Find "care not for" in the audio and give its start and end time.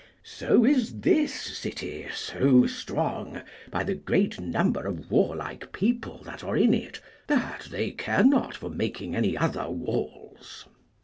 7.91-8.71